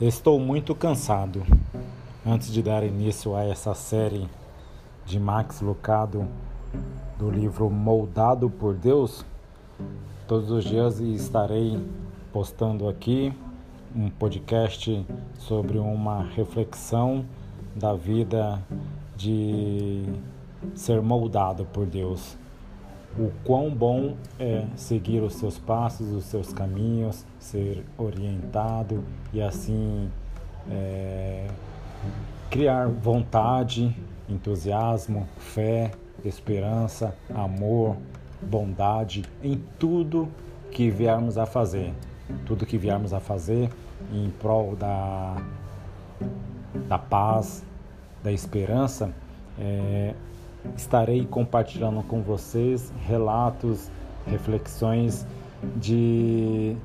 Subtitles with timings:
[0.00, 1.44] Estou muito cansado.
[2.26, 4.28] Antes de dar início a essa série
[5.06, 6.26] de Max Lucado
[7.16, 9.24] do livro Moldado por Deus,
[10.26, 11.80] todos os dias estarei
[12.32, 13.32] postando aqui
[13.94, 15.06] um podcast
[15.38, 17.24] sobre uma reflexão
[17.76, 18.60] da vida
[19.14, 20.02] de
[20.74, 22.36] ser moldado por Deus
[23.18, 30.10] o quão bom é seguir os seus passos, os seus caminhos, ser orientado e assim
[30.70, 31.46] é,
[32.50, 33.94] criar vontade,
[34.28, 35.92] entusiasmo, fé,
[36.24, 37.96] esperança, amor,
[38.42, 40.28] bondade em tudo
[40.70, 41.92] que viermos a fazer,
[42.46, 43.70] tudo que viermos a fazer
[44.12, 45.36] em prol da,
[46.88, 47.62] da paz,
[48.22, 49.14] da esperança.
[49.58, 50.14] É,
[50.76, 53.90] estarei compartilhando com vocês relatos,
[54.26, 55.26] reflexões
[55.76, 56.76] de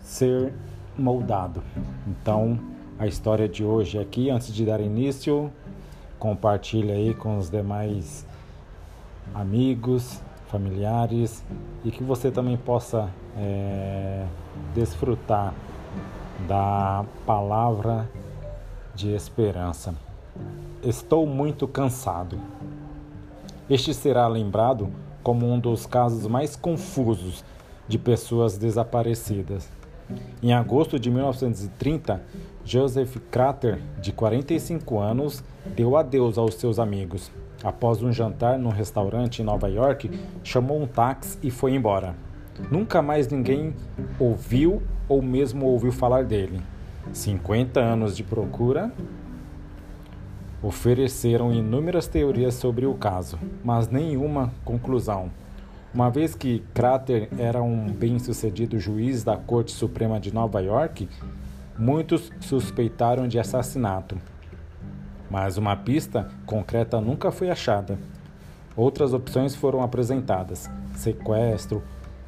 [0.00, 0.52] ser
[0.98, 1.62] moldado.
[2.06, 2.58] Então,
[2.98, 5.50] a história de hoje aqui, antes de dar início,
[6.18, 8.26] compartilhe aí com os demais
[9.34, 11.42] amigos, familiares
[11.84, 14.26] e que você também possa é,
[14.74, 15.54] desfrutar
[16.46, 18.08] da palavra
[18.94, 19.94] de esperança.
[20.82, 22.40] Estou muito cansado.
[23.70, 24.90] Este será lembrado
[25.22, 27.44] como um dos casos mais confusos
[27.86, 29.70] de pessoas desaparecidas.
[30.42, 32.20] Em agosto de 1930,
[32.64, 35.44] Joseph Crater, de 45 anos,
[35.76, 37.30] deu adeus aos seus amigos.
[37.62, 40.10] Após um jantar num restaurante em Nova York,
[40.42, 42.16] chamou um táxi e foi embora.
[42.72, 43.72] Nunca mais ninguém
[44.18, 46.60] ouviu ou mesmo ouviu falar dele.
[47.12, 48.92] 50 anos de procura
[50.62, 55.28] Ofereceram inúmeras teorias sobre o caso, mas nenhuma conclusão.
[55.92, 61.08] Uma vez que Crater era um bem-sucedido juiz da Corte Suprema de Nova York,
[61.76, 64.16] muitos suspeitaram de assassinato.
[65.28, 67.98] Mas uma pista concreta nunca foi achada.
[68.76, 71.82] Outras opções foram apresentadas: sequestro,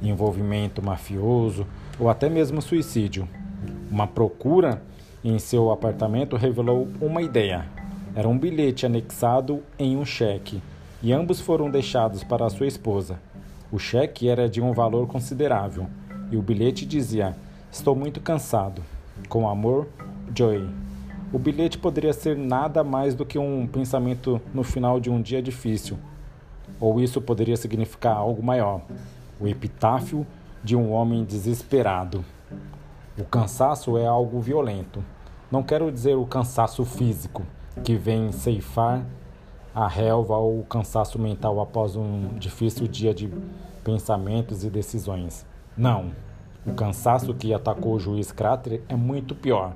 [0.00, 1.66] envolvimento mafioso
[1.98, 3.28] ou até mesmo suicídio.
[3.90, 4.80] Uma procura
[5.24, 7.66] em seu apartamento revelou uma ideia:
[8.14, 10.60] era um bilhete anexado em um cheque,
[11.00, 13.20] e ambos foram deixados para sua esposa.
[13.70, 15.86] O cheque era de um valor considerável,
[16.30, 17.36] e o bilhete dizia:
[17.70, 18.82] Estou muito cansado.
[19.28, 19.88] Com amor,
[20.34, 20.68] Joey.
[21.32, 25.40] O bilhete poderia ser nada mais do que um pensamento no final de um dia
[25.40, 25.96] difícil.
[26.80, 28.82] Ou isso poderia significar algo maior:
[29.38, 30.26] o epitáfio
[30.64, 32.24] de um homem desesperado.
[33.16, 35.04] O cansaço é algo violento.
[35.50, 37.44] Não quero dizer o cansaço físico
[37.84, 39.04] que vem ceifar
[39.74, 43.32] a relva ou o cansaço mental após um difícil dia de
[43.84, 45.46] pensamentos e decisões.
[45.76, 46.10] Não.
[46.66, 49.72] O cansaço que atacou o juiz Crater é muito pior.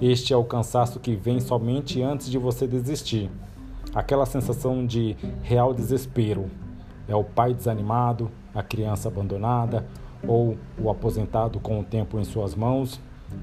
[0.00, 3.30] Este é o cansaço que vem somente antes de você desistir.
[3.94, 6.50] Aquela sensação de real desespero.
[7.08, 9.86] É o pai desanimado, a criança abandonada
[10.26, 13.00] ou o aposentado com o tempo em suas mãos.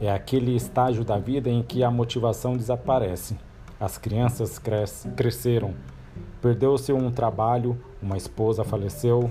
[0.00, 3.36] É aquele estágio da vida em que a motivação desaparece.
[3.78, 5.74] As crianças cres cresceram.
[6.40, 9.30] Perdeu-se um trabalho, uma esposa faleceu.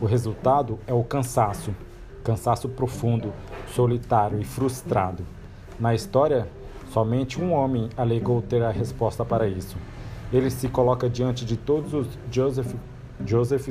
[0.00, 1.74] O resultado é o cansaço,
[2.22, 3.32] cansaço profundo,
[3.74, 5.24] solitário e frustrado.
[5.78, 6.46] Na história,
[6.92, 9.76] somente um homem alegou ter a resposta para isso.
[10.32, 12.74] Ele se coloca diante de todos os Joseph,
[13.26, 13.66] Joseph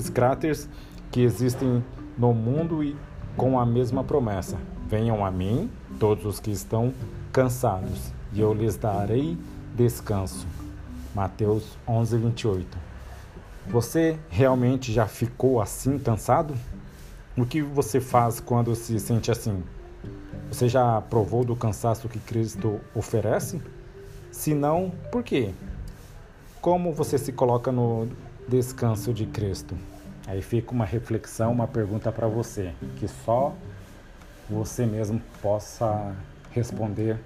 [1.10, 1.82] que existem
[2.18, 2.94] no mundo e
[3.38, 4.58] com a mesma promessa:
[4.90, 6.94] Venham a mim, todos os que estão
[7.32, 9.38] cansados, e eu lhes darei
[9.78, 10.48] descanso.
[11.14, 12.78] Mateus 11, 28.
[13.68, 16.56] Você realmente já ficou assim cansado?
[17.38, 19.64] O que você faz quando se sente assim?
[20.52, 23.62] Você já provou do cansaço que Cristo oferece?
[24.32, 25.52] Se não, por quê?
[26.60, 28.08] Como você se coloca no
[28.48, 29.78] descanso de Cristo?
[30.26, 33.54] Aí fica uma reflexão, uma pergunta para você, que só
[34.50, 36.16] você mesmo possa
[36.52, 37.20] responder